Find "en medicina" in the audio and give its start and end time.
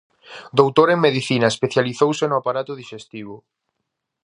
0.95-1.47